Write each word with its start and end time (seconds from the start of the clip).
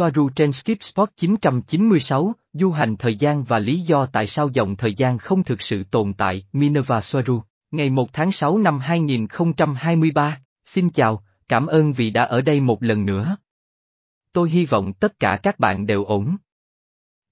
Soaru 0.00 0.28
trên 0.28 0.52
Skip 0.52 0.82
Spot 0.82 1.08
996, 1.16 2.32
du 2.52 2.70
hành 2.70 2.96
thời 2.96 3.14
gian 3.14 3.44
và 3.44 3.58
lý 3.58 3.80
do 3.80 4.06
tại 4.06 4.26
sao 4.26 4.48
dòng 4.52 4.76
thời 4.76 4.94
gian 4.94 5.18
không 5.18 5.44
thực 5.44 5.62
sự 5.62 5.84
tồn 5.84 6.12
tại, 6.12 6.46
Minerva 6.52 7.00
Soaru, 7.00 7.42
ngày 7.70 7.90
1 7.90 8.12
tháng 8.12 8.32
6 8.32 8.58
năm 8.58 8.78
2023, 8.78 10.40
xin 10.64 10.90
chào, 10.90 11.24
cảm 11.48 11.66
ơn 11.66 11.92
vì 11.92 12.10
đã 12.10 12.24
ở 12.24 12.40
đây 12.40 12.60
một 12.60 12.82
lần 12.82 13.06
nữa. 13.06 13.36
Tôi 14.32 14.50
hy 14.50 14.66
vọng 14.66 14.92
tất 14.92 15.18
cả 15.18 15.40
các 15.42 15.58
bạn 15.58 15.86
đều 15.86 16.04
ổn. 16.04 16.36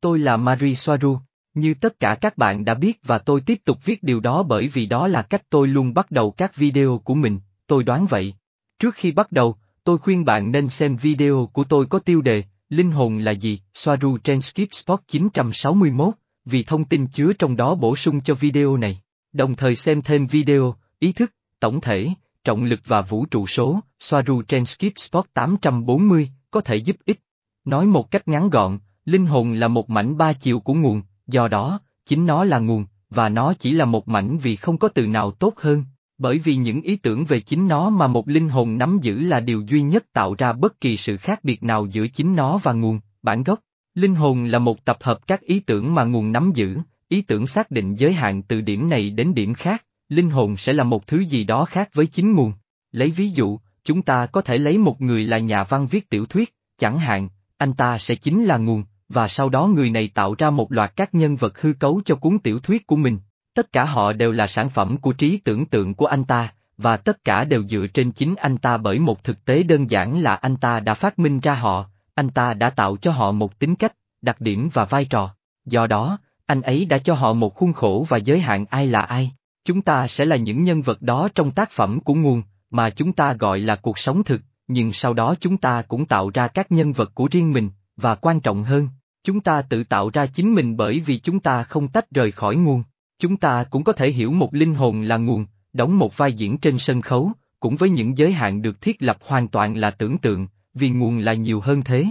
Tôi 0.00 0.18
là 0.18 0.36
Marie 0.36 0.74
Soaru, 0.74 1.18
như 1.54 1.74
tất 1.74 2.00
cả 2.00 2.14
các 2.20 2.38
bạn 2.38 2.64
đã 2.64 2.74
biết 2.74 3.00
và 3.02 3.18
tôi 3.18 3.40
tiếp 3.40 3.58
tục 3.64 3.78
viết 3.84 4.02
điều 4.02 4.20
đó 4.20 4.42
bởi 4.42 4.68
vì 4.68 4.86
đó 4.86 5.08
là 5.08 5.22
cách 5.22 5.42
tôi 5.50 5.68
luôn 5.68 5.94
bắt 5.94 6.10
đầu 6.10 6.30
các 6.30 6.56
video 6.56 7.00
của 7.04 7.14
mình, 7.14 7.40
tôi 7.66 7.84
đoán 7.84 8.06
vậy. 8.06 8.34
Trước 8.78 8.94
khi 8.94 9.12
bắt 9.12 9.32
đầu, 9.32 9.56
tôi 9.84 9.98
khuyên 9.98 10.24
bạn 10.24 10.52
nên 10.52 10.68
xem 10.68 10.96
video 10.96 11.50
của 11.52 11.64
tôi 11.64 11.86
có 11.86 11.98
tiêu 11.98 12.22
đề, 12.22 12.44
Linh 12.70 12.90
hồn 12.90 13.18
là 13.18 13.32
gì, 13.32 13.60
Soaru 13.74 14.18
trên 14.18 14.40
Skip 14.40 14.74
Spot 14.74 15.00
961, 15.06 16.14
vì 16.45 16.62
thông 16.62 16.84
tin 16.84 17.06
chứa 17.06 17.32
trong 17.32 17.56
đó 17.56 17.74
bổ 17.74 17.96
sung 17.96 18.20
cho 18.20 18.34
video 18.34 18.76
này. 18.76 19.00
Đồng 19.32 19.54
thời 19.54 19.76
xem 19.76 20.02
thêm 20.02 20.26
video, 20.26 20.74
ý 20.98 21.12
thức, 21.12 21.32
tổng 21.60 21.80
thể, 21.80 22.09
trọng 22.45 22.64
lực 22.64 22.80
và 22.84 23.02
vũ 23.02 23.26
trụ 23.26 23.46
số, 23.46 23.80
Soaru 24.00 24.42
trên 24.42 24.64
Skip 24.64 24.92
Spot 24.96 25.26
840, 25.34 26.30
có 26.50 26.60
thể 26.60 26.76
giúp 26.76 26.96
ích. 27.04 27.20
Nói 27.64 27.86
một 27.86 28.10
cách 28.10 28.28
ngắn 28.28 28.50
gọn, 28.50 28.78
linh 29.04 29.26
hồn 29.26 29.52
là 29.52 29.68
một 29.68 29.90
mảnh 29.90 30.16
ba 30.16 30.32
chiều 30.32 30.60
của 30.60 30.74
nguồn, 30.74 31.02
do 31.26 31.48
đó, 31.48 31.80
chính 32.06 32.26
nó 32.26 32.45
là 32.45 32.59
nguồn, 32.59 32.87
và 33.10 33.28
nó 33.28 33.54
chỉ 33.54 33.73
là 33.73 33.84
một 33.84 34.09
mảnh 34.09 34.38
vì 34.38 34.56
không 34.56 34.78
có 34.78 34.88
từ 34.88 35.06
nào 35.06 35.30
tốt 35.30 35.54
hơn, 35.56 35.84
bởi 36.18 36.38
vì 36.38 36.54
những 36.56 36.80
ý 36.80 36.96
tưởng 36.96 37.24
về 37.24 37.40
chính 37.40 37.68
nó 37.68 37.90
mà 37.90 38.06
một 38.06 38.28
linh 38.28 38.48
hồn 38.48 38.78
nắm 38.78 38.98
giữ 39.02 39.20
là 39.20 39.40
điều 39.40 39.62
duy 39.66 39.82
nhất 39.82 40.12
tạo 40.12 40.34
ra 40.38 40.52
bất 40.52 40.80
kỳ 40.80 40.96
sự 40.96 41.16
khác 41.16 41.45
biệt 41.45 41.62
nào 41.62 41.86
giữa 41.86 42.06
chính 42.09 42.36
nó 42.36 42.59
và 42.62 42.72
nguồn, 42.72 43.00
bản 43.22 43.42
gốc. 43.42 43.59
Linh 43.95 44.14
hồn 44.14 44.45
là 44.45 44.59
một 44.59 44.84
tập 44.84 44.96
hợp 45.00 45.26
các 45.26 45.40
ý 45.40 45.60
tưởng 45.60 45.95
mà 45.95 46.04
nguồn 46.04 46.32
nắm 46.32 46.52
giữ, 46.54 46.78
ý 47.09 47.23
tưởng 47.23 47.46
xác 47.46 47.70
định 47.70 47.95
giới 47.95 48.12
hạn 48.12 48.43
từ 48.43 48.60
điểm 48.60 48.88
này 48.88 49.10
đến 49.10 49.34
điểm 49.34 49.54
khác, 49.54 49.84
linh 50.09 50.30
hồn 50.30 50.56
sẽ 50.56 50.73
là 50.73 50.84
một 50.84 51.06
thứ 51.06 51.18
gì 51.18 51.45
đó 51.45 51.65
khác 51.65 51.90
với 51.95 52.06
chính 52.06 52.32
nguồn. 52.32 52.52
Lấy 52.93 53.10
ví 53.10 53.28
dụ, 53.28 53.59
chúng 53.84 54.02
ta 54.02 54.26
có 54.26 54.40
thể 54.40 54.59
lấy 54.59 54.78
một 54.78 55.00
người 55.00 55.24
là 55.24 55.38
nhà 55.38 55.65
văn 55.65 55.87
viết 55.87 56.10
tiểu 56.10 56.26
thuyết, 56.26 56.54
chẳng 56.78 56.98
hạn, 56.98 57.28
anh 57.56 57.73
ta 57.73 57.98
sẽ 57.98 58.15
chính 58.15 58.45
là 58.45 58.56
nguồn, 58.56 58.84
và 59.09 59.28
sau 59.28 59.48
đó 59.48 59.66
người 59.66 59.90
này 59.90 60.10
tạo 60.15 60.34
ra 60.38 60.50
một 60.50 60.73
loạt 60.73 60.96
các 60.96 61.15
nhân 61.15 61.37
vật 61.37 61.60
hư 61.60 61.73
cấu 61.73 62.00
cho 62.04 62.15
cuốn 62.15 62.38
tiểu 62.38 62.60
thuyết 62.60 62.87
của 62.87 62.96
mình. 62.96 63.18
Tất 63.54 63.73
cả 63.73 63.85
họ 63.85 64.12
đều 64.12 64.32
là 64.32 64.47
sản 64.47 64.71
phẩm 64.71 64.97
của 64.97 65.12
trí 65.12 65.38
tưởng 65.44 65.66
tượng 65.66 65.94
của 65.94 66.06
anh 66.06 66.25
ta, 66.25 66.53
và 66.78 66.97
tất 66.97 67.25
cả 67.25 67.44
đều 67.44 67.65
dựa 67.69 67.87
trên 67.94 68.12
chính 68.12 68.34
anh 68.34 68.59
ta 68.59 68.77
bởi 68.77 68.99
một 68.99 69.25
thực 69.25 69.44
tế 69.44 69.62
đơn 69.62 69.91
giản 69.91 70.21
là 70.21 70.34
anh 70.34 70.56
ta 70.56 70.81
đã 70.81 70.94
phát 70.94 71.19
minh 71.19 71.41
ra 71.41 71.55
họ, 71.55 71.87
anh 72.15 72.31
ta 72.31 72.55
đã 72.55 72.71
tạo 72.71 72.97
cho 72.97 73.10
họ 73.10 73.32
một 73.32 73.59
tính 73.59 73.75
cách, 73.75 73.93
đặc 74.22 74.41
điểm 74.41 74.69
và 74.72 74.84
vai 74.84 75.05
trò. 75.05 75.34
Do 75.65 75.87
đó, 75.87 76.19
anh 76.47 76.62
ấy 76.62 76.84
đã 76.84 76.99
cho 76.99 77.15
họ 77.15 77.32
một 77.32 77.55
khuôn 77.55 77.72
khổ 77.72 78.06
và 78.09 78.16
giới 78.16 78.41
hạn 78.41 78.65
ai 78.71 78.87
là 78.87 79.00
ai. 79.00 79.32
Chúng 79.65 79.83
ta 79.83 80.09
sẽ 80.09 80.25
là 80.25 80.37
những 80.37 80.65
nhân 80.65 80.83
vật 80.83 81.03
đó 81.03 81.28
trong 81.34 81.50
tác 81.50 81.71
phẩm 81.71 82.00
của 82.00 82.15
nguồn, 82.15 82.43
mà 82.71 82.91
chúng 82.91 83.12
ta 83.12 83.33
gọi 83.33 83.60
là 83.60 83.77
cuộc 83.77 83.99
sống 83.99 84.25
thực, 84.25 84.41
nhưng 84.69 84.93
sau 84.93 85.15
đó 85.15 85.34
chúng 85.41 85.56
ta 85.56 85.83
cũng 85.83 86.06
tạo 86.06 86.31
ra 86.34 86.49
các 86.49 86.72
nhân 86.72 86.93
vật 86.93 87.10
của 87.15 87.28
riêng 87.31 87.53
mình, 87.53 87.71
và 87.97 88.15
quan 88.15 88.41
trọng 88.41 88.65
hơn, 88.65 88.88
chúng 89.25 89.41
ta 89.41 89.62
tự 89.62 89.84
tạo 89.84 90.10
ra 90.10 90.27
chính 90.27 90.55
mình 90.55 90.77
bởi 90.77 91.00
vì 91.00 91.19
chúng 91.19 91.41
ta 91.41 91.62
không 91.62 91.88
tách 91.88 92.10
rời 92.10 92.31
khỏi 92.31 92.56
nguồn. 92.56 92.83
Chúng 93.21 93.37
ta 93.37 93.65
cũng 93.65 93.84
có 93.84 93.93
thể 93.93 94.11
hiểu 94.11 94.33
một 94.33 94.55
linh 94.55 94.75
hồn 94.75 95.03
là 95.03 95.16
nguồn, 95.16 95.47
đóng 95.72 95.99
một 95.99 96.16
vai 96.16 96.33
diễn 96.33 96.59
trên 96.59 96.78
sân 96.78 97.00
khấu, 97.00 97.33
cũng 97.61 97.77
với 97.77 97.91
những 97.91 98.19
giới 98.19 98.33
hạn 98.33 98.62
được 98.62 98.81
thiết 98.81 99.03
lập 99.03 99.19
hoàn 99.21 99.49
toàn 99.49 99.77
là 99.77 99.91
tưởng 99.91 100.19
tượng, 100.19 100.47
vì 100.75 100.91
nguồn 100.91 101.19
là 101.19 101.34
nhiều 101.34 101.61
hơn 101.61 101.83
thế. 101.84 102.05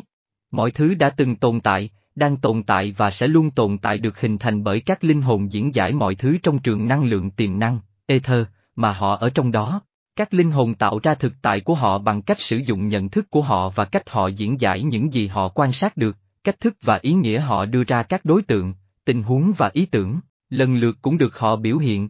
Mọi 0.52 0.72
thứ 0.72 0.94
đã 0.94 1.10
từng 1.10 1.36
tồn 1.36 1.60
tại, 1.60 1.90
đang 2.16 2.38
tồn 2.38 2.64
tại 2.64 2.94
và 2.98 3.12
sẽ 3.12 3.28
luôn 3.28 3.52
tồn 3.52 3.78
tại 3.78 3.98
được 3.98 4.22
hình 4.22 4.38
thành 4.38 4.64
bởi 4.64 4.80
các 4.80 5.04
linh 5.04 5.22
hồn 5.22 5.52
diễn 5.52 5.76
giải 5.76 5.92
mọi 5.94 6.16
thứ 6.16 6.38
trong 6.44 6.60
trường 6.60 6.88
năng 6.88 7.04
lượng 7.04 7.32
tiềm 7.32 7.60
năng, 7.60 7.80
ether, 8.06 8.46
mà 8.76 8.92
họ 8.92 9.16
ở 9.16 9.30
trong 9.30 9.52
đó. 9.52 9.82
Các 10.16 10.34
linh 10.34 10.52
hồn 10.52 10.76
tạo 10.76 11.00
ra 11.04 11.16
thực 11.16 11.34
tại 11.42 11.60
của 11.60 11.73
họ 11.73 11.98
bằng 11.98 12.22
cách 12.22 12.42
sử 12.42 12.58
dụng 12.58 12.88
nhận 12.88 13.10
thức 13.10 13.30
của 13.30 13.42
họ 13.42 13.70
và 13.70 13.86
cách 13.86 14.10
họ 14.10 14.28
diễn 14.28 14.62
giải 14.62 14.84
những 14.84 15.14
gì 15.14 15.28
họ 15.28 15.50
quan 15.50 15.73
sát 15.73 15.98
được, 15.98 16.17
cách 16.44 16.60
thức 16.60 16.78
và 16.82 17.00
ý 17.02 17.14
nghĩa 17.14 17.40
họ 17.40 17.66
đưa 17.66 17.84
ra 17.84 18.04
các 18.04 18.26
đối 18.26 18.42
tượng, 18.42 18.73
tình 19.06 19.23
huống 19.23 19.54
và 19.58 19.70
ý 19.73 19.86
tưởng, 19.86 20.20
lần 20.50 20.76
lượt 20.76 20.98
cũng 21.02 21.18
được 21.18 21.38
họ 21.38 21.56
biểu 21.56 21.78
hiện. 21.78 22.10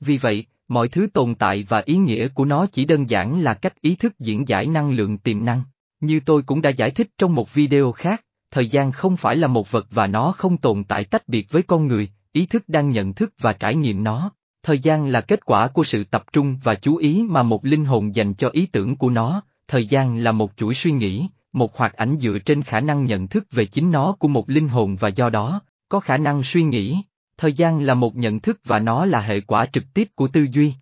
Vì 0.00 0.18
vậy, 0.18 0.46
mọi 0.68 0.88
thứ 0.88 1.06
tồn 1.12 1.34
tại 1.34 1.66
và 1.68 1.82
ý 1.86 1.96
nghĩa 1.96 2.28
của 2.28 2.44
nó 2.44 2.66
chỉ 2.66 2.84
đơn 2.84 3.10
giản 3.10 3.40
là 3.40 3.54
cách 3.54 3.80
ý 3.80 3.94
thức 3.94 4.18
diễn 4.18 4.48
giải 4.48 4.66
năng 4.66 4.90
lượng 4.90 5.18
tiềm 5.18 5.44
năng. 5.44 5.62
Như 6.00 6.20
tôi 6.20 6.42
cũng 6.42 6.62
đã 6.62 6.70
giải 6.70 6.90
thích 6.90 7.08
trong 7.18 7.34
một 7.34 7.54
video 7.54 7.92
khác, 7.92 8.24
thời 8.50 8.66
gian 8.66 8.92
không 8.92 9.16
phải 9.16 9.36
là 9.36 9.48
một 9.48 9.70
vật 9.70 9.86
và 9.90 10.06
nó 10.06 10.32
không 10.32 10.56
tồn 10.56 10.84
tại 10.84 11.04
tách 11.04 11.28
biệt 11.28 11.46
với 11.50 11.62
con 11.62 11.86
người, 11.86 12.08
ý 12.32 12.46
thức 12.46 12.68
đang 12.68 12.90
nhận 12.90 13.12
thức 13.12 13.34
và 13.38 13.52
trải 13.52 13.74
nghiệm 13.74 14.04
nó. 14.04 14.30
Thời 14.62 14.78
gian 14.78 15.06
là 15.06 15.20
kết 15.20 15.44
quả 15.44 15.68
của 15.68 15.84
sự 15.84 16.04
tập 16.04 16.24
trung 16.32 16.58
và 16.64 16.74
chú 16.74 16.96
ý 16.96 17.22
mà 17.22 17.42
một 17.42 17.64
linh 17.64 17.84
hồn 17.84 18.14
dành 18.14 18.34
cho 18.34 18.48
ý 18.48 18.66
tưởng 18.66 18.96
của 18.96 19.10
nó, 19.10 19.42
thời 19.68 19.86
gian 19.86 20.18
là 20.18 20.32
một 20.32 20.52
chuỗi 20.56 20.74
suy 20.74 20.92
nghĩ, 20.92 21.26
một 21.52 21.76
hoạt 21.76 21.94
ảnh 21.94 22.16
dựa 22.20 22.38
trên 22.38 22.62
khả 22.62 22.80
năng 22.80 23.04
nhận 23.04 23.28
thức 23.28 23.46
về 23.50 23.64
chính 23.64 23.90
nó 23.90 24.12
của 24.12 24.28
một 24.28 24.50
linh 24.50 24.68
hồn 24.68 24.96
và 25.00 25.08
do 25.08 25.30
đó, 25.30 25.60
có 25.88 26.00
khả 26.00 26.16
năng 26.16 26.42
suy 26.42 26.62
nghĩ. 26.62 27.02
Thời 27.36 27.52
gian 27.52 27.80
là 27.80 27.94
một 27.94 28.16
nhận 28.16 28.40
thức 28.40 28.60
và 28.64 28.78
nó 28.78 29.04
là 29.04 29.20
hệ 29.20 29.40
quả 29.40 29.66
trực 29.66 29.84
tiếp 29.94 30.08
của 30.14 30.28
tư 30.28 30.46
duy. 30.50 30.74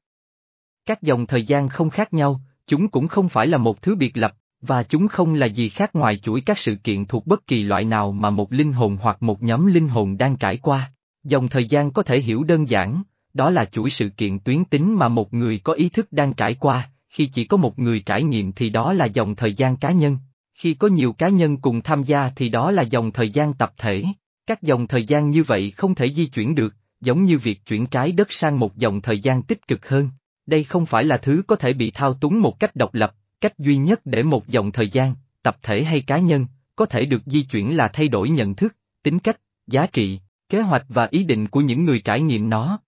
Các 0.86 1.02
dòng 1.02 1.26
thời 1.26 1.42
gian 1.42 1.68
không 1.68 1.90
khác 1.90 2.12
nhau, 2.12 2.40
chúng 2.66 2.88
cũng 2.88 3.08
không 3.08 3.28
phải 3.28 3.46
là 3.46 3.58
một 3.58 3.82
thứ 3.82 3.96
biệt 3.96 4.16
lập, 4.16 4.34
và 4.60 4.82
chúng 4.82 5.08
không 5.08 5.34
là 5.34 5.46
gì 5.46 5.68
khác 5.68 5.90
ngoài 5.94 6.18
chuỗi 6.18 6.40
các 6.40 6.58
sự 6.58 6.74
kiện 6.74 7.04
thuộc 7.04 7.26
bất 7.26 7.46
kỳ 7.46 7.62
loại 7.62 7.84
nào 7.84 8.12
mà 8.12 8.30
một 8.30 8.52
linh 8.52 8.72
hồn 8.72 8.98
hoặc 9.00 9.22
một 9.22 9.42
nhóm 9.42 9.66
linh 9.66 9.88
hồn 9.88 10.18
đang 10.18 10.36
trải 10.36 10.56
qua. 10.56 10.92
Dòng 11.24 11.48
thời 11.48 11.64
gian 11.64 11.90
có 11.90 12.02
thể 12.02 12.20
hiểu 12.20 12.44
đơn 12.44 12.68
giản, 12.68 13.02
đó 13.34 13.50
là 13.50 13.64
chuỗi 13.64 13.90
sự 13.90 14.08
kiện 14.08 14.38
tuyến 14.38 14.64
tính 14.64 14.94
mà 14.98 15.08
một 15.08 15.34
người 15.34 15.58
có 15.58 15.72
ý 15.72 15.88
thức 15.88 16.12
đang 16.12 16.32
trải 16.32 16.54
qua, 16.54 16.90
khi 17.08 17.26
chỉ 17.26 17.44
có 17.44 17.56
một 17.56 17.78
người 17.78 18.00
trải 18.00 18.22
nghiệm 18.22 18.52
thì 18.52 18.70
đó 18.70 18.92
là 18.92 19.04
dòng 19.04 19.36
thời 19.36 19.52
gian 19.52 19.76
cá 19.76 19.92
nhân, 19.92 20.18
khi 20.54 20.74
có 20.74 20.88
nhiều 20.88 21.12
cá 21.12 21.28
nhân 21.28 21.56
cùng 21.56 21.82
tham 21.82 22.04
gia 22.04 22.30
thì 22.36 22.48
đó 22.48 22.70
là 22.70 22.82
dòng 22.82 23.12
thời 23.12 23.30
gian 23.30 23.54
tập 23.54 23.72
thể. 23.78 24.04
Các 24.46 24.62
dòng 24.62 24.86
thời 24.86 25.04
gian 25.04 25.30
như 25.30 25.42
vậy 25.42 25.70
không 25.70 25.94
thể 25.94 26.12
di 26.12 26.26
chuyển 26.26 26.54
được, 26.54 26.74
giống 27.00 27.24
như 27.24 27.38
việc 27.38 27.66
chuyển 27.66 27.86
trái 27.86 28.12
đất 28.12 28.32
sang 28.32 28.58
một 28.58 28.76
dòng 28.76 29.00
thời 29.00 29.18
gian 29.18 29.42
tích 29.42 29.68
cực 29.68 29.88
hơn. 29.88 30.10
Đây 30.46 30.64
không 30.64 30.86
phải 30.86 31.04
là 31.04 31.16
thứ 31.16 31.42
có 31.46 31.56
thể 31.56 31.72
bị 31.72 31.90
thao 31.90 32.14
túng 32.14 32.40
một 32.40 32.60
cách 32.60 32.76
độc 32.76 32.94
lập, 32.94 33.14
cách 33.40 33.58
duy 33.58 33.76
nhất 33.76 34.00
để 34.04 34.22
một 34.22 34.48
dòng 34.48 34.72
thời 34.72 34.88
gian, 34.88 35.14
tập 35.42 35.56
thể 35.62 35.84
hay 35.84 36.00
cá 36.00 36.18
nhân, 36.18 36.46
có 36.76 36.86
thể 36.86 37.04
được 37.04 37.22
di 37.26 37.42
chuyển 37.42 37.76
là 37.76 37.88
thay 37.88 38.08
đổi 38.08 38.30
nhận 38.30 38.54
thức, 38.54 38.76
tính 39.02 39.18
cách, 39.18 39.40
giá 39.66 39.86
trị, 39.86 40.20
kế 40.48 40.60
hoạch 40.60 40.84
và 40.88 41.08
ý 41.10 41.24
định 41.24 41.48
của 41.48 41.60
những 41.60 41.84
người 41.84 42.00
trải 42.00 42.20
nghiệm 42.20 42.50
nó. 42.50 42.80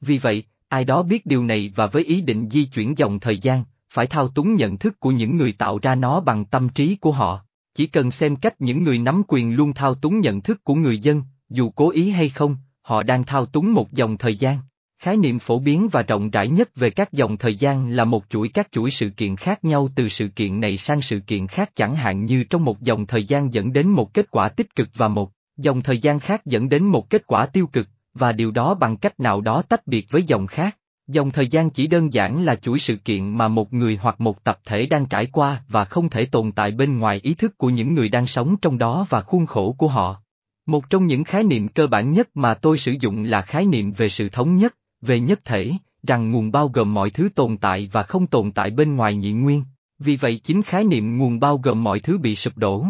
Vì 0.00 0.18
vậy, 0.18 0.44
ai 0.68 0.84
đó 0.84 1.02
biết 1.02 1.26
điều 1.26 1.44
này 1.44 1.72
và 1.76 1.86
với 1.86 2.04
ý 2.04 2.20
định 2.20 2.48
di 2.50 2.64
chuyển 2.64 2.98
dòng 2.98 3.20
thời 3.20 3.38
gian, 3.38 3.64
phải 3.90 4.06
thao 4.06 4.28
túng 4.28 4.54
nhận 4.54 4.78
thức 4.78 5.00
của 5.00 5.10
những 5.10 5.36
người 5.36 5.52
tạo 5.52 5.78
ra 5.82 5.94
nó 5.94 6.20
bằng 6.20 6.44
tâm 6.44 6.68
trí 6.68 6.96
của 6.96 7.12
họ. 7.12 7.44
Chỉ 7.78 7.86
cần 7.86 8.10
xem 8.10 8.36
cách 8.36 8.60
những 8.60 8.82
người 8.82 8.98
nắm 8.98 9.22
quyền 9.28 9.54
luôn 9.54 9.74
thao 9.74 9.94
túng 9.94 10.20
nhận 10.20 10.40
thức 10.40 10.64
của 10.64 10.74
người 10.74 10.98
dân, 10.98 11.22
dù 11.48 11.70
cố 11.70 11.90
ý 11.90 12.10
hay 12.10 12.28
không, 12.28 12.56
họ 12.82 13.02
đang 13.02 13.24
thao 13.24 13.46
túng 13.46 13.72
một 13.72 13.92
dòng 13.92 14.16
thời 14.16 14.36
gian. 14.36 14.58
Khái 14.98 15.16
niệm 15.16 15.38
phổ 15.38 15.58
biến 15.58 15.88
và 15.92 16.02
rộng 16.02 16.30
rãi 16.30 16.48
nhất 16.48 16.76
về 16.76 16.90
các 16.90 17.12
dòng 17.12 17.36
thời 17.36 17.54
gian 17.54 17.90
là 17.90 18.04
một 18.04 18.24
chuỗi 18.28 18.48
các 18.48 18.68
chuỗi 18.72 18.90
sự 18.90 19.10
kiện 19.10 19.36
khác 19.36 19.64
nhau 19.64 19.88
từ 19.94 20.08
sự 20.08 20.28
kiện 20.28 20.60
này 20.60 20.76
sang 20.76 21.02
sự 21.02 21.20
kiện 21.20 21.46
khác 21.46 21.70
chẳng 21.74 21.96
hạn 21.96 22.24
như 22.24 22.44
trong 22.44 22.64
một 22.64 22.80
dòng 22.80 23.06
thời 23.06 23.24
gian 23.24 23.52
dẫn 23.54 23.72
đến 23.72 23.88
một 23.88 24.14
kết 24.14 24.30
quả 24.30 24.48
tích 24.48 24.76
cực 24.76 24.88
và 24.94 25.08
một 25.08 25.32
dòng 25.56 25.82
thời 25.82 25.98
gian 25.98 26.20
khác 26.20 26.46
dẫn 26.46 26.68
đến 26.68 26.84
một 26.84 27.10
kết 27.10 27.26
quả 27.26 27.46
tiêu 27.46 27.66
cực, 27.66 27.88
và 28.14 28.32
điều 28.32 28.50
đó 28.50 28.74
bằng 28.74 28.96
cách 28.96 29.20
nào 29.20 29.40
đó 29.40 29.62
tách 29.62 29.86
biệt 29.86 30.10
với 30.10 30.22
dòng 30.22 30.46
khác. 30.46 30.76
Dòng 31.08 31.30
thời 31.30 31.46
gian 31.46 31.70
chỉ 31.70 31.86
đơn 31.86 32.12
giản 32.12 32.44
là 32.44 32.56
chuỗi 32.56 32.78
sự 32.78 32.96
kiện 32.96 33.36
mà 33.36 33.48
một 33.48 33.72
người 33.72 33.98
hoặc 34.02 34.20
một 34.20 34.44
tập 34.44 34.60
thể 34.64 34.86
đang 34.86 35.06
trải 35.06 35.26
qua 35.26 35.62
và 35.68 35.84
không 35.84 36.10
thể 36.10 36.24
tồn 36.24 36.52
tại 36.52 36.70
bên 36.70 36.98
ngoài 36.98 37.20
ý 37.22 37.34
thức 37.34 37.58
của 37.58 37.70
những 37.70 37.94
người 37.94 38.08
đang 38.08 38.26
sống 38.26 38.56
trong 38.56 38.78
đó 38.78 39.06
và 39.10 39.20
khuôn 39.20 39.46
khổ 39.46 39.74
của 39.78 39.88
họ. 39.88 40.22
Một 40.66 40.90
trong 40.90 41.06
những 41.06 41.24
khái 41.24 41.44
niệm 41.44 41.68
cơ 41.68 41.86
bản 41.86 42.12
nhất 42.12 42.28
mà 42.34 42.54
tôi 42.54 42.78
sử 42.78 42.94
dụng 43.00 43.24
là 43.24 43.42
khái 43.42 43.66
niệm 43.66 43.92
về 43.92 44.08
sự 44.08 44.28
thống 44.28 44.56
nhất, 44.56 44.74
về 45.00 45.20
nhất 45.20 45.40
thể, 45.44 45.72
rằng 46.02 46.30
nguồn 46.30 46.50
bao 46.50 46.68
gồm 46.68 46.94
mọi 46.94 47.10
thứ 47.10 47.28
tồn 47.34 47.56
tại 47.56 47.88
và 47.92 48.02
không 48.02 48.26
tồn 48.26 48.52
tại 48.52 48.70
bên 48.70 48.96
ngoài 48.96 49.14
nhị 49.14 49.32
nguyên, 49.32 49.64
vì 49.98 50.16
vậy 50.16 50.40
chính 50.44 50.62
khái 50.62 50.84
niệm 50.84 51.18
nguồn 51.18 51.40
bao 51.40 51.58
gồm 51.58 51.84
mọi 51.84 52.00
thứ 52.00 52.18
bị 52.18 52.36
sụp 52.36 52.56
đổ. 52.56 52.86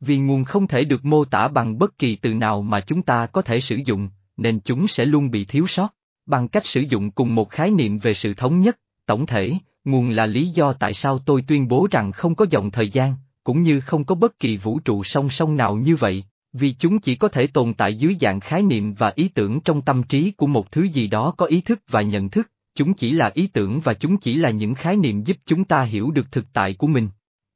Vì 0.00 0.18
nguồn 0.18 0.44
không 0.44 0.66
thể 0.66 0.84
được 0.84 1.04
mô 1.04 1.24
tả 1.24 1.48
bằng 1.48 1.78
bất 1.78 1.98
kỳ 1.98 2.16
từ 2.16 2.34
nào 2.34 2.62
mà 2.62 2.80
chúng 2.80 3.02
ta 3.02 3.26
có 3.26 3.42
thể 3.42 3.60
sử 3.60 3.76
dụng, 3.84 4.08
nên 4.36 4.60
chúng 4.60 4.86
sẽ 4.86 5.04
luôn 5.04 5.30
bị 5.30 5.44
thiếu 5.44 5.66
sót. 5.66 5.88
Bằng 6.26 6.48
cách 6.48 6.66
sử 6.66 6.80
dụng 6.80 7.10
cùng 7.10 7.34
một 7.34 7.50
khái 7.50 7.70
niệm 7.70 7.98
về 7.98 8.14
sự 8.14 8.34
thống 8.34 8.60
nhất, 8.60 8.78
tổng 9.06 9.26
thể, 9.26 9.52
nguồn 9.84 10.10
là 10.10 10.26
lý 10.26 10.48
do 10.48 10.72
tại 10.72 10.94
sao 10.94 11.18
tôi 11.18 11.44
tuyên 11.48 11.68
bố 11.68 11.88
rằng 11.90 12.12
không 12.12 12.34
có 12.34 12.46
dòng 12.50 12.70
thời 12.70 12.88
gian, 12.88 13.14
cũng 13.44 13.62
như 13.62 13.80
không 13.80 14.04
có 14.04 14.14
bất 14.14 14.38
kỳ 14.38 14.56
vũ 14.56 14.78
trụ 14.78 15.04
song 15.04 15.28
song 15.28 15.56
nào 15.56 15.76
như 15.76 15.96
vậy, 15.96 16.24
vì 16.52 16.74
chúng 16.78 16.98
chỉ 16.98 17.14
có 17.14 17.28
thể 17.28 17.46
tồn 17.46 17.74
tại 17.74 17.94
dưới 17.94 18.16
dạng 18.20 18.40
khái 18.40 18.62
niệm 18.62 18.94
và 18.94 19.12
ý 19.16 19.28
tưởng 19.28 19.60
trong 19.60 19.82
tâm 19.82 20.02
trí 20.02 20.30
của 20.30 20.46
một 20.46 20.72
thứ 20.72 20.82
gì 20.82 21.06
đó 21.06 21.34
có 21.36 21.46
ý 21.46 21.60
thức 21.60 21.80
và 21.88 22.02
nhận 22.02 22.28
thức, 22.28 22.50
chúng 22.74 22.94
chỉ 22.94 23.12
là 23.12 23.30
ý 23.34 23.46
tưởng 23.46 23.80
và 23.80 23.94
chúng 23.94 24.16
chỉ 24.16 24.36
là 24.36 24.50
những 24.50 24.74
khái 24.74 24.96
niệm 24.96 25.22
giúp 25.22 25.36
chúng 25.46 25.64
ta 25.64 25.82
hiểu 25.82 26.10
được 26.10 26.32
thực 26.32 26.52
tại 26.52 26.74
của 26.74 26.86
mình. 26.86 27.08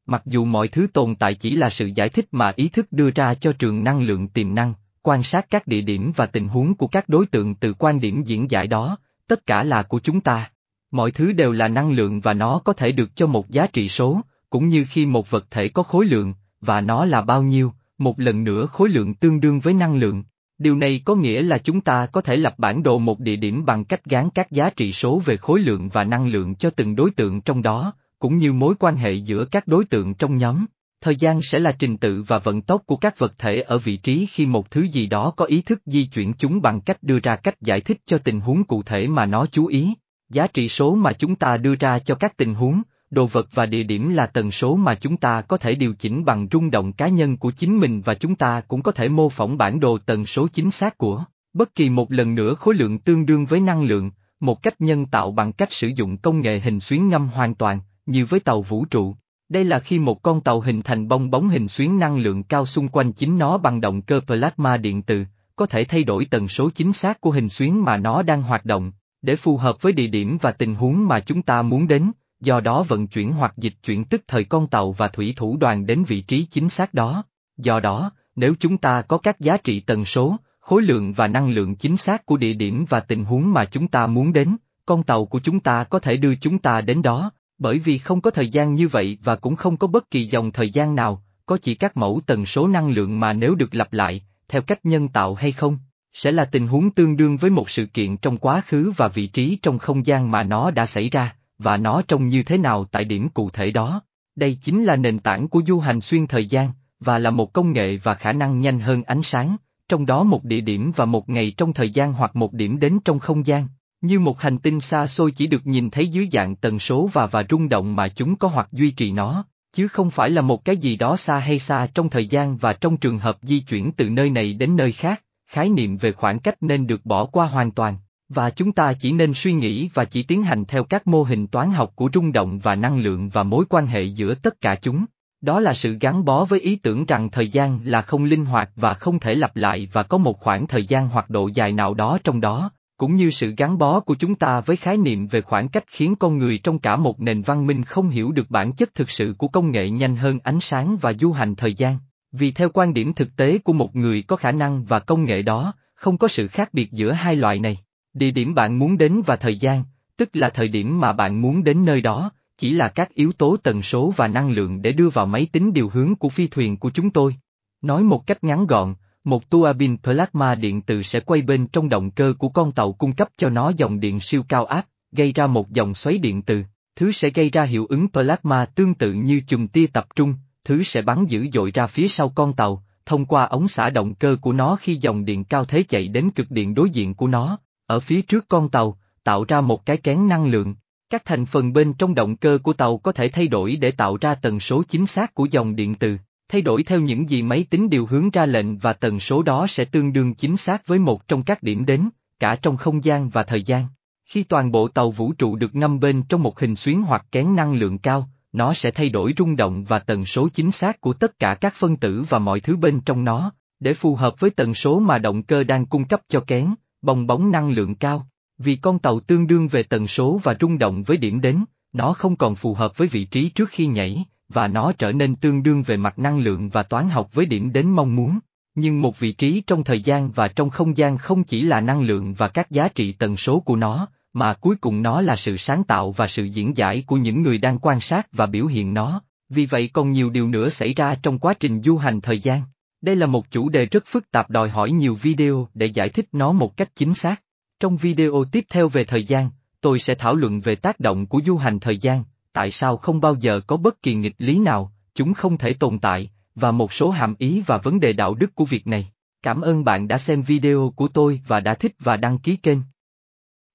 Mặc 0.06 0.22
dù 0.26 0.44
mọi 0.44 0.68
thứ 0.68 0.86
tồn 0.92 1.14
tại 1.14 1.34
chỉ 1.34 1.50
là 1.50 1.70
sự 1.70 1.90
giải 1.94 2.08
thích 2.08 2.26
mà 2.30 2.52
ý 2.56 2.68
thức 2.68 2.86
đưa 2.90 3.10
ra 3.10 3.34
cho 3.34 3.52
trường 3.52 3.84
năng 3.84 4.02
lượng 4.02 4.28
tiềm 4.28 4.54
năng, 4.54 4.74
quan 5.08 5.22
sát 5.22 5.46
các 5.50 5.66
địa 5.66 5.80
điểm 5.80 6.12
và 6.16 6.26
tình 6.26 6.48
huống 6.48 6.74
của 6.74 6.86
các 6.86 7.08
đối 7.08 7.26
tượng 7.26 7.54
từ 7.54 7.74
quan 7.78 8.00
điểm 8.00 8.22
diễn 8.22 8.50
giải 8.50 8.66
đó, 8.66 8.98
tất 9.28 9.46
cả 9.46 9.62
là 9.62 9.82
của 9.82 10.00
chúng 10.00 10.20
ta. 10.20 10.50
Mọi 10.90 11.10
thứ 11.10 11.32
đều 11.32 11.52
là 11.52 11.68
năng 11.68 11.90
lượng 11.90 12.20
và 12.20 12.34
nó 12.34 12.60
có 12.64 12.72
thể 12.72 12.92
được 12.92 13.16
cho 13.16 13.26
một 13.26 13.50
giá 13.50 13.66
trị 13.66 13.88
số, 13.88 14.20
cũng 14.50 14.68
như 14.68 14.86
khi 14.88 15.06
một 15.06 15.30
vật 15.30 15.46
thể 15.50 15.68
có 15.68 15.82
khối 15.82 16.06
lượng, 16.06 16.34
và 16.60 16.80
nó 16.80 17.04
là 17.04 17.22
bao 17.22 17.42
nhiêu, 17.42 17.72
một 17.98 18.20
lần 18.20 18.44
nữa 18.44 18.66
khối 18.66 18.88
lượng 18.88 19.14
tương 19.14 19.40
đương 19.40 19.60
với 19.60 19.74
năng 19.74 19.96
lượng. 19.96 20.24
Điều 20.58 20.76
này 20.76 21.02
có 21.04 21.14
nghĩa 21.14 21.42
là 21.42 21.58
chúng 21.58 21.80
ta 21.80 22.06
có 22.06 22.20
thể 22.20 22.36
lập 22.36 22.54
bản 22.58 22.82
đồ 22.82 22.98
một 22.98 23.20
địa 23.20 23.36
điểm 23.36 23.64
bằng 23.64 23.84
cách 23.84 24.04
gán 24.04 24.30
các 24.30 24.50
giá 24.50 24.70
trị 24.70 24.92
số 24.92 25.22
về 25.24 25.36
khối 25.36 25.60
lượng 25.60 25.88
và 25.88 26.04
năng 26.04 26.28
lượng 26.28 26.54
cho 26.54 26.70
từng 26.70 26.96
đối 26.96 27.10
tượng 27.10 27.40
trong 27.40 27.62
đó, 27.62 27.92
cũng 28.18 28.38
như 28.38 28.52
mối 28.52 28.74
quan 28.78 28.96
hệ 28.96 29.12
giữa 29.12 29.44
các 29.44 29.66
đối 29.66 29.84
tượng 29.84 30.14
trong 30.14 30.36
nhóm. 30.36 30.66
Thời 31.06 31.16
gian 31.16 31.42
sẽ 31.42 31.58
là 31.58 31.72
trình 31.72 31.96
tự 31.96 32.22
và 32.26 32.38
vận 32.38 32.62
tốc 32.62 32.82
của 32.86 32.96
các 32.96 33.18
vật 33.18 33.38
thể 33.38 33.60
ở 33.60 33.78
vị 33.78 33.96
trí 33.96 34.26
khi 34.30 34.46
một 34.46 34.70
thứ 34.70 34.80
gì 34.82 35.06
đó 35.06 35.32
có 35.36 35.44
ý 35.44 35.62
thức 35.62 35.82
di 35.86 36.04
chuyển 36.04 36.32
chúng 36.32 36.62
bằng 36.62 36.80
cách 36.80 37.02
đưa 37.02 37.18
ra 37.18 37.36
cách 37.36 37.60
giải 37.60 37.80
thích 37.80 38.00
cho 38.06 38.18
tình 38.18 38.40
huống 38.40 38.64
cụ 38.64 38.82
thể 38.82 39.08
mà 39.08 39.26
nó 39.26 39.46
chú 39.46 39.66
ý. 39.66 39.94
Giá 40.28 40.46
trị 40.46 40.68
số 40.68 40.94
mà 40.94 41.12
chúng 41.12 41.36
ta 41.36 41.56
đưa 41.56 41.74
ra 41.74 41.98
cho 41.98 42.14
các 42.14 42.36
tình 42.36 42.54
huống, 42.54 42.82
đồ 43.10 43.26
vật 43.26 43.48
và 43.54 43.66
địa 43.66 43.82
điểm 43.82 44.08
là 44.08 44.26
tần 44.26 44.50
số 44.50 44.76
mà 44.76 44.94
chúng 44.94 45.16
ta 45.16 45.40
có 45.40 45.56
thể 45.56 45.74
điều 45.74 45.94
chỉnh 45.94 46.24
bằng 46.24 46.48
rung 46.52 46.70
động 46.70 46.92
cá 46.92 47.08
nhân 47.08 47.36
của 47.36 47.50
chính 47.50 47.80
mình 47.80 48.02
và 48.04 48.14
chúng 48.14 48.34
ta 48.34 48.60
cũng 48.60 48.82
có 48.82 48.92
thể 48.92 49.08
mô 49.08 49.28
phỏng 49.28 49.56
bản 49.56 49.80
đồ 49.80 49.98
tần 49.98 50.26
số 50.26 50.48
chính 50.52 50.70
xác 50.70 50.98
của 50.98 51.24
bất 51.52 51.74
kỳ 51.74 51.90
một 51.90 52.12
lần 52.12 52.34
nữa 52.34 52.54
khối 52.54 52.74
lượng 52.74 52.98
tương 52.98 53.26
đương 53.26 53.46
với 53.46 53.60
năng 53.60 53.82
lượng, 53.82 54.10
một 54.40 54.62
cách 54.62 54.80
nhân 54.80 55.06
tạo 55.06 55.30
bằng 55.30 55.52
cách 55.52 55.72
sử 55.72 55.88
dụng 55.96 56.16
công 56.18 56.40
nghệ 56.40 56.60
hình 56.60 56.80
xuyến 56.80 57.08
ngâm 57.08 57.28
hoàn 57.28 57.54
toàn, 57.54 57.80
như 58.06 58.26
với 58.26 58.40
tàu 58.40 58.62
vũ 58.62 58.84
trụ. 58.84 59.14
Đây 59.48 59.64
là 59.64 59.78
khi 59.78 59.98
một 59.98 60.22
con 60.22 60.40
tàu 60.40 60.60
hình 60.60 60.82
thành 60.82 61.08
bong 61.08 61.30
bóng 61.30 61.48
hình 61.48 61.68
xuyến 61.68 61.98
năng 61.98 62.18
lượng 62.18 62.42
cao 62.42 62.66
xung 62.66 62.88
quanh 62.88 63.12
chính 63.12 63.38
nó 63.38 63.58
bằng 63.58 63.80
động 63.80 64.02
cơ 64.02 64.20
plasma 64.26 64.76
điện 64.76 65.02
từ, 65.02 65.24
có 65.56 65.66
thể 65.66 65.84
thay 65.84 66.04
đổi 66.04 66.26
tần 66.30 66.48
số 66.48 66.70
chính 66.70 66.92
xác 66.92 67.20
của 67.20 67.30
hình 67.30 67.48
xuyến 67.48 67.84
mà 67.84 67.96
nó 67.96 68.22
đang 68.22 68.42
hoạt 68.42 68.64
động, 68.64 68.92
để 69.22 69.36
phù 69.36 69.56
hợp 69.56 69.82
với 69.82 69.92
địa 69.92 70.06
điểm 70.06 70.38
và 70.40 70.52
tình 70.52 70.74
huống 70.74 71.06
mà 71.08 71.20
chúng 71.20 71.42
ta 71.42 71.62
muốn 71.62 71.88
đến, 71.88 72.10
do 72.40 72.60
đó 72.60 72.82
vận 72.82 73.06
chuyển 73.06 73.32
hoặc 73.32 73.54
dịch 73.56 73.74
chuyển 73.82 74.04
tức 74.04 74.22
thời 74.28 74.44
con 74.44 74.66
tàu 74.66 74.92
và 74.92 75.08
thủy 75.08 75.34
thủ 75.36 75.56
đoàn 75.56 75.86
đến 75.86 76.04
vị 76.04 76.20
trí 76.20 76.46
chính 76.50 76.68
xác 76.68 76.94
đó. 76.94 77.24
Do 77.56 77.80
đó, 77.80 78.10
nếu 78.36 78.54
chúng 78.60 78.78
ta 78.78 79.02
có 79.02 79.18
các 79.18 79.40
giá 79.40 79.56
trị 79.56 79.80
tần 79.80 80.04
số, 80.04 80.36
khối 80.60 80.82
lượng 80.82 81.12
và 81.12 81.28
năng 81.28 81.50
lượng 81.50 81.76
chính 81.76 81.96
xác 81.96 82.26
của 82.26 82.36
địa 82.36 82.52
điểm 82.52 82.84
và 82.88 83.00
tình 83.00 83.24
huống 83.24 83.52
mà 83.52 83.64
chúng 83.64 83.88
ta 83.88 84.06
muốn 84.06 84.32
đến, 84.32 84.56
con 84.86 85.02
tàu 85.02 85.26
của 85.26 85.40
chúng 85.40 85.60
ta 85.60 85.84
có 85.84 85.98
thể 85.98 86.16
đưa 86.16 86.34
chúng 86.34 86.58
ta 86.58 86.80
đến 86.80 87.02
đó, 87.02 87.30
bởi 87.58 87.78
vì 87.78 87.98
không 87.98 88.20
có 88.20 88.30
thời 88.30 88.48
gian 88.48 88.74
như 88.74 88.88
vậy 88.88 89.18
và 89.24 89.36
cũng 89.36 89.56
không 89.56 89.76
có 89.76 89.86
bất 89.86 90.10
kỳ 90.10 90.24
dòng 90.24 90.52
thời 90.52 90.70
gian 90.70 90.94
nào, 90.94 91.22
có 91.46 91.58
chỉ 91.62 91.74
các 91.74 91.96
mẫu 91.96 92.20
tần 92.26 92.46
số 92.46 92.68
năng 92.68 92.88
lượng 92.88 93.20
mà 93.20 93.32
nếu 93.32 93.54
được 93.54 93.74
lặp 93.74 93.92
lại, 93.92 94.22
theo 94.48 94.62
cách 94.62 94.86
nhân 94.86 95.08
tạo 95.08 95.34
hay 95.34 95.52
không, 95.52 95.78
sẽ 96.12 96.32
là 96.32 96.44
tình 96.44 96.66
huống 96.66 96.90
tương 96.90 97.16
đương 97.16 97.36
với 97.36 97.50
một 97.50 97.70
sự 97.70 97.86
kiện 97.86 98.16
trong 98.16 98.38
quá 98.38 98.62
khứ 98.66 98.92
và 98.96 99.08
vị 99.08 99.26
trí 99.26 99.58
trong 99.62 99.78
không 99.78 100.06
gian 100.06 100.30
mà 100.30 100.42
nó 100.42 100.70
đã 100.70 100.86
xảy 100.86 101.10
ra, 101.10 101.34
và 101.58 101.76
nó 101.76 102.02
trông 102.02 102.28
như 102.28 102.42
thế 102.42 102.58
nào 102.58 102.84
tại 102.84 103.04
điểm 103.04 103.28
cụ 103.28 103.50
thể 103.50 103.70
đó. 103.70 104.02
Đây 104.36 104.58
chính 104.60 104.84
là 104.84 104.96
nền 104.96 105.18
tảng 105.18 105.48
của 105.48 105.62
du 105.66 105.80
hành 105.80 106.00
xuyên 106.00 106.26
thời 106.26 106.46
gian, 106.46 106.70
và 107.00 107.18
là 107.18 107.30
một 107.30 107.52
công 107.52 107.72
nghệ 107.72 107.96
và 107.96 108.14
khả 108.14 108.32
năng 108.32 108.60
nhanh 108.60 108.80
hơn 108.80 109.02
ánh 109.02 109.22
sáng, 109.22 109.56
trong 109.88 110.06
đó 110.06 110.22
một 110.22 110.44
địa 110.44 110.60
điểm 110.60 110.92
và 110.96 111.04
một 111.04 111.28
ngày 111.28 111.52
trong 111.56 111.72
thời 111.72 111.90
gian 111.90 112.12
hoặc 112.12 112.36
một 112.36 112.52
điểm 112.52 112.78
đến 112.78 112.98
trong 113.04 113.18
không 113.18 113.46
gian. 113.46 113.68
Như 114.00 114.20
một 114.20 114.40
hành 114.40 114.58
tinh 114.58 114.80
xa 114.80 115.06
xôi 115.06 115.30
chỉ 115.30 115.46
được 115.46 115.66
nhìn 115.66 115.90
thấy 115.90 116.08
dưới 116.08 116.28
dạng 116.32 116.56
tần 116.56 116.78
số 116.78 117.10
và 117.12 117.26
và 117.26 117.44
rung 117.50 117.68
động 117.68 117.96
mà 117.96 118.08
chúng 118.08 118.36
có 118.36 118.48
hoặc 118.48 118.68
duy 118.72 118.90
trì 118.90 119.10
nó, 119.10 119.44
chứ 119.72 119.88
không 119.88 120.10
phải 120.10 120.30
là 120.30 120.42
một 120.42 120.64
cái 120.64 120.76
gì 120.76 120.96
đó 120.96 121.16
xa 121.16 121.38
hay 121.38 121.58
xa 121.58 121.86
trong 121.94 122.08
thời 122.08 122.26
gian 122.26 122.56
và 122.56 122.72
trong 122.72 122.96
trường 122.96 123.18
hợp 123.18 123.38
di 123.42 123.60
chuyển 123.60 123.92
từ 123.92 124.10
nơi 124.10 124.30
này 124.30 124.52
đến 124.52 124.76
nơi 124.76 124.92
khác, 124.92 125.22
khái 125.46 125.68
niệm 125.68 125.96
về 125.96 126.12
khoảng 126.12 126.38
cách 126.38 126.62
nên 126.62 126.86
được 126.86 127.06
bỏ 127.06 127.24
qua 127.24 127.46
hoàn 127.46 127.70
toàn, 127.70 127.96
và 128.28 128.50
chúng 128.50 128.72
ta 128.72 128.92
chỉ 128.92 129.12
nên 129.12 129.34
suy 129.34 129.52
nghĩ 129.52 129.90
và 129.94 130.04
chỉ 130.04 130.22
tiến 130.22 130.42
hành 130.42 130.64
theo 130.64 130.84
các 130.84 131.06
mô 131.06 131.22
hình 131.22 131.46
toán 131.46 131.70
học 131.70 131.92
của 131.94 132.10
rung 132.14 132.32
động 132.32 132.58
và 132.58 132.74
năng 132.74 132.98
lượng 132.98 133.28
và 133.28 133.42
mối 133.42 133.64
quan 133.68 133.86
hệ 133.86 134.02
giữa 134.02 134.34
tất 134.34 134.60
cả 134.60 134.74
chúng. 134.82 135.04
Đó 135.40 135.60
là 135.60 135.74
sự 135.74 135.96
gắn 136.00 136.24
bó 136.24 136.44
với 136.44 136.60
ý 136.60 136.76
tưởng 136.76 137.06
rằng 137.06 137.30
thời 137.30 137.48
gian 137.48 137.80
là 137.84 138.02
không 138.02 138.24
linh 138.24 138.44
hoạt 138.44 138.70
và 138.76 138.94
không 138.94 139.18
thể 139.18 139.34
lặp 139.34 139.56
lại 139.56 139.88
và 139.92 140.02
có 140.02 140.18
một 140.18 140.40
khoảng 140.40 140.66
thời 140.66 140.84
gian 140.84 141.08
hoặc 141.08 141.30
độ 141.30 141.50
dài 141.54 141.72
nào 141.72 141.94
đó 141.94 142.18
trong 142.24 142.40
đó, 142.40 142.70
cũng 142.96 143.16
như 143.16 143.30
sự 143.30 143.54
gắn 143.56 143.78
bó 143.78 144.00
của 144.00 144.14
chúng 144.14 144.34
ta 144.34 144.60
với 144.60 144.76
khái 144.76 144.96
niệm 144.96 145.26
về 145.26 145.40
khoảng 145.40 145.68
cách 145.68 145.84
khiến 145.86 146.16
con 146.16 146.38
người 146.38 146.58
trong 146.58 146.78
cả 146.78 146.96
một 146.96 147.20
nền 147.20 147.42
văn 147.42 147.66
minh 147.66 147.84
không 147.84 148.08
hiểu 148.08 148.32
được 148.32 148.50
bản 148.50 148.72
chất 148.72 148.94
thực 148.94 149.10
sự 149.10 149.34
của 149.38 149.48
công 149.48 149.70
nghệ 149.70 149.90
nhanh 149.90 150.16
hơn 150.16 150.38
ánh 150.42 150.60
sáng 150.60 150.96
và 151.00 151.12
du 151.12 151.32
hành 151.32 151.54
thời 151.54 151.74
gian. 151.74 151.98
Vì 152.32 152.52
theo 152.52 152.68
quan 152.74 152.94
điểm 152.94 153.12
thực 153.12 153.36
tế 153.36 153.58
của 153.58 153.72
một 153.72 153.96
người 153.96 154.22
có 154.22 154.36
khả 154.36 154.52
năng 154.52 154.84
và 154.84 154.98
công 154.98 155.24
nghệ 155.24 155.42
đó, 155.42 155.74
không 155.94 156.18
có 156.18 156.28
sự 156.28 156.48
khác 156.48 156.68
biệt 156.72 156.92
giữa 156.92 157.12
hai 157.12 157.36
loại 157.36 157.58
này. 157.58 157.78
Địa 158.14 158.30
điểm 158.30 158.54
bạn 158.54 158.78
muốn 158.78 158.98
đến 158.98 159.22
và 159.26 159.36
thời 159.36 159.56
gian, 159.56 159.84
tức 160.16 160.28
là 160.32 160.48
thời 160.48 160.68
điểm 160.68 161.00
mà 161.00 161.12
bạn 161.12 161.42
muốn 161.42 161.64
đến 161.64 161.84
nơi 161.84 162.00
đó, 162.00 162.30
chỉ 162.58 162.72
là 162.72 162.88
các 162.88 163.14
yếu 163.14 163.32
tố 163.32 163.56
tần 163.56 163.82
số 163.82 164.14
và 164.16 164.28
năng 164.28 164.50
lượng 164.50 164.82
để 164.82 164.92
đưa 164.92 165.08
vào 165.08 165.26
máy 165.26 165.46
tính 165.52 165.72
điều 165.72 165.88
hướng 165.88 166.14
của 166.14 166.28
phi 166.28 166.46
thuyền 166.46 166.76
của 166.76 166.90
chúng 166.90 167.10
tôi. 167.10 167.36
Nói 167.82 168.02
một 168.02 168.26
cách 168.26 168.44
ngắn 168.44 168.66
gọn, 168.66 168.94
một 169.26 169.50
tua 169.50 169.72
bin 169.72 169.96
plasma 169.96 170.54
điện 170.54 170.82
từ 170.82 171.02
sẽ 171.02 171.20
quay 171.20 171.42
bên 171.42 171.66
trong 171.66 171.88
động 171.88 172.10
cơ 172.10 172.34
của 172.38 172.48
con 172.48 172.72
tàu 172.72 172.92
cung 172.92 173.12
cấp 173.12 173.28
cho 173.36 173.50
nó 173.50 173.72
dòng 173.76 174.00
điện 174.00 174.20
siêu 174.20 174.42
cao 174.48 174.64
áp, 174.64 174.86
gây 175.12 175.32
ra 175.32 175.46
một 175.46 175.70
dòng 175.70 175.94
xoáy 175.94 176.18
điện 176.18 176.42
từ, 176.42 176.62
thứ 176.96 177.12
sẽ 177.12 177.30
gây 177.30 177.50
ra 177.50 177.62
hiệu 177.62 177.86
ứng 177.86 178.08
plasma 178.08 178.64
tương 178.64 178.94
tự 178.94 179.12
như 179.12 179.40
chùm 179.46 179.66
tia 179.66 179.86
tập 179.86 180.06
trung, 180.16 180.34
thứ 180.64 180.82
sẽ 180.82 181.02
bắn 181.02 181.26
dữ 181.26 181.46
dội 181.52 181.70
ra 181.70 181.86
phía 181.86 182.08
sau 182.08 182.28
con 182.28 182.52
tàu, 182.52 182.84
thông 183.06 183.24
qua 183.24 183.44
ống 183.44 183.68
xả 183.68 183.90
động 183.90 184.14
cơ 184.14 184.36
của 184.40 184.52
nó 184.52 184.76
khi 184.80 184.94
dòng 184.94 185.24
điện 185.24 185.44
cao 185.44 185.64
thế 185.64 185.82
chạy 185.82 186.08
đến 186.08 186.30
cực 186.30 186.50
điện 186.50 186.74
đối 186.74 186.90
diện 186.90 187.14
của 187.14 187.26
nó, 187.26 187.58
ở 187.86 188.00
phía 188.00 188.22
trước 188.22 188.44
con 188.48 188.68
tàu, 188.68 188.98
tạo 189.24 189.44
ra 189.48 189.60
một 189.60 189.86
cái 189.86 189.96
kén 189.96 190.28
năng 190.28 190.46
lượng. 190.46 190.74
Các 191.10 191.22
thành 191.24 191.46
phần 191.46 191.72
bên 191.72 191.92
trong 191.92 192.14
động 192.14 192.36
cơ 192.36 192.58
của 192.62 192.72
tàu 192.72 192.98
có 192.98 193.12
thể 193.12 193.28
thay 193.28 193.48
đổi 193.48 193.76
để 193.76 193.90
tạo 193.90 194.16
ra 194.20 194.34
tần 194.34 194.60
số 194.60 194.82
chính 194.88 195.06
xác 195.06 195.34
của 195.34 195.46
dòng 195.50 195.76
điện 195.76 195.94
từ 195.94 196.16
thay 196.48 196.62
đổi 196.62 196.82
theo 196.82 197.00
những 197.00 197.30
gì 197.30 197.42
máy 197.42 197.66
tính 197.70 197.90
điều 197.90 198.06
hướng 198.06 198.30
ra 198.30 198.46
lệnh 198.46 198.78
và 198.78 198.92
tần 198.92 199.20
số 199.20 199.42
đó 199.42 199.66
sẽ 199.68 199.84
tương 199.84 200.12
đương 200.12 200.34
chính 200.34 200.56
xác 200.56 200.86
với 200.86 200.98
một 200.98 201.28
trong 201.28 201.42
các 201.42 201.62
điểm 201.62 201.86
đến, 201.86 202.08
cả 202.38 202.56
trong 202.56 202.76
không 202.76 203.04
gian 203.04 203.28
và 203.28 203.42
thời 203.42 203.62
gian. 203.62 203.86
Khi 204.24 204.42
toàn 204.42 204.72
bộ 204.72 204.88
tàu 204.88 205.10
vũ 205.10 205.32
trụ 205.32 205.56
được 205.56 205.74
ngâm 205.74 206.00
bên 206.00 206.22
trong 206.28 206.42
một 206.42 206.60
hình 206.60 206.76
xuyến 206.76 207.02
hoặc 207.02 207.26
kén 207.32 207.54
năng 207.54 207.74
lượng 207.74 207.98
cao, 207.98 208.28
nó 208.52 208.74
sẽ 208.74 208.90
thay 208.90 209.08
đổi 209.08 209.34
rung 209.38 209.56
động 209.56 209.84
và 209.84 209.98
tần 209.98 210.24
số 210.24 210.48
chính 210.48 210.70
xác 210.70 211.00
của 211.00 211.12
tất 211.12 211.38
cả 211.38 211.54
các 211.54 211.74
phân 211.74 211.96
tử 211.96 212.24
và 212.28 212.38
mọi 212.38 212.60
thứ 212.60 212.76
bên 212.76 213.00
trong 213.00 213.24
nó, 213.24 213.52
để 213.80 213.94
phù 213.94 214.14
hợp 214.14 214.40
với 214.40 214.50
tần 214.50 214.74
số 214.74 215.00
mà 215.00 215.18
động 215.18 215.42
cơ 215.42 215.64
đang 215.64 215.86
cung 215.86 216.04
cấp 216.04 216.20
cho 216.28 216.40
kén, 216.40 216.74
bong 217.02 217.26
bóng 217.26 217.50
năng 217.50 217.70
lượng 217.70 217.94
cao. 217.94 218.26
Vì 218.58 218.76
con 218.76 218.98
tàu 218.98 219.20
tương 219.20 219.46
đương 219.46 219.68
về 219.68 219.82
tần 219.82 220.08
số 220.08 220.40
và 220.42 220.56
rung 220.60 220.78
động 220.78 221.02
với 221.02 221.16
điểm 221.16 221.40
đến, 221.40 221.64
nó 221.92 222.12
không 222.12 222.36
còn 222.36 222.54
phù 222.54 222.74
hợp 222.74 222.96
với 222.96 223.08
vị 223.08 223.24
trí 223.24 223.48
trước 223.48 223.68
khi 223.68 223.86
nhảy, 223.86 224.24
và 224.48 224.68
nó 224.68 224.92
trở 224.92 225.12
nên 225.12 225.36
tương 225.36 225.62
đương 225.62 225.82
về 225.82 225.96
mặt 225.96 226.18
năng 226.18 226.38
lượng 226.38 226.68
và 226.68 226.82
toán 226.82 227.08
học 227.08 227.30
với 227.32 227.46
điểm 227.46 227.72
đến 227.72 227.86
mong 227.90 228.16
muốn. 228.16 228.38
Nhưng 228.74 229.02
một 229.02 229.18
vị 229.18 229.32
trí 229.32 229.62
trong 229.66 229.84
thời 229.84 230.00
gian 230.00 230.30
và 230.30 230.48
trong 230.48 230.70
không 230.70 230.96
gian 230.96 231.18
không 231.18 231.44
chỉ 231.44 231.62
là 231.62 231.80
năng 231.80 232.00
lượng 232.00 232.34
và 232.34 232.48
các 232.48 232.70
giá 232.70 232.88
trị 232.88 233.12
tần 233.12 233.36
số 233.36 233.60
của 233.60 233.76
nó, 233.76 234.08
mà 234.32 234.54
cuối 234.54 234.76
cùng 234.76 235.02
nó 235.02 235.20
là 235.20 235.36
sự 235.36 235.56
sáng 235.56 235.84
tạo 235.84 236.12
và 236.12 236.26
sự 236.26 236.44
diễn 236.44 236.76
giải 236.76 237.04
của 237.06 237.16
những 237.16 237.42
người 237.42 237.58
đang 237.58 237.78
quan 237.78 238.00
sát 238.00 238.28
và 238.32 238.46
biểu 238.46 238.66
hiện 238.66 238.94
nó, 238.94 239.22
vì 239.48 239.66
vậy 239.66 239.90
còn 239.92 240.12
nhiều 240.12 240.30
điều 240.30 240.48
nữa 240.48 240.68
xảy 240.68 240.94
ra 240.94 241.14
trong 241.22 241.38
quá 241.38 241.54
trình 241.54 241.82
du 241.82 241.96
hành 241.96 242.20
thời 242.20 242.38
gian. 242.38 242.60
Đây 243.00 243.16
là 243.16 243.26
một 243.26 243.50
chủ 243.50 243.68
đề 243.68 243.86
rất 243.86 244.04
phức 244.06 244.30
tạp 244.30 244.50
đòi 244.50 244.68
hỏi 244.68 244.90
nhiều 244.90 245.14
video 245.14 245.68
để 245.74 245.86
giải 245.86 246.08
thích 246.08 246.28
nó 246.32 246.52
một 246.52 246.76
cách 246.76 246.88
chính 246.94 247.14
xác. 247.14 247.42
Trong 247.80 247.96
video 247.96 248.44
tiếp 248.52 248.64
theo 248.70 248.88
về 248.88 249.04
thời 249.04 249.24
gian, 249.24 249.50
tôi 249.80 249.98
sẽ 249.98 250.14
thảo 250.14 250.36
luận 250.36 250.60
về 250.60 250.74
tác 250.74 251.00
động 251.00 251.26
của 251.26 251.40
du 251.46 251.56
hành 251.56 251.80
thời 251.80 251.98
gian, 251.98 252.24
tại 252.56 252.70
sao 252.70 252.96
không 252.96 253.20
bao 253.20 253.34
giờ 253.40 253.60
có 253.66 253.76
bất 253.76 254.02
kỳ 254.02 254.14
nghịch 254.14 254.34
lý 254.38 254.58
nào, 254.58 254.92
chúng 255.14 255.34
không 255.34 255.58
thể 255.58 255.72
tồn 255.72 255.98
tại, 255.98 256.30
và 256.54 256.70
một 256.70 256.92
số 256.92 257.10
hàm 257.10 257.34
ý 257.38 257.62
và 257.66 257.78
vấn 257.78 258.00
đề 258.00 258.12
đạo 258.12 258.34
đức 258.34 258.54
của 258.54 258.64
việc 258.64 258.86
này. 258.86 259.12
Cảm 259.42 259.60
ơn 259.60 259.84
bạn 259.84 260.08
đã 260.08 260.18
xem 260.18 260.42
video 260.42 260.92
của 260.96 261.08
tôi 261.08 261.40
và 261.46 261.60
đã 261.60 261.74
thích 261.74 261.92
và 261.98 262.16
đăng 262.16 262.38
ký 262.38 262.56
kênh. 262.56 262.78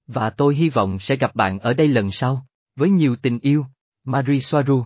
Và 0.06 0.30
tôi 0.30 0.54
hy 0.54 0.68
vọng 0.68 0.98
sẽ 0.98 1.16
gặp 1.16 1.34
bạn 1.34 1.58
ở 1.58 1.74
đây 1.74 1.88
lần 1.88 2.10
sau, 2.10 2.46
với 2.76 2.90
nhiều 2.90 3.16
tình 3.16 3.38
yêu, 3.38 3.66
Marie 4.04 4.40
Soaru 4.40 4.84